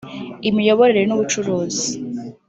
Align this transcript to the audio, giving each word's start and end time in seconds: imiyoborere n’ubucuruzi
imiyoborere 0.49 1.01
n’ubucuruzi 1.05 1.87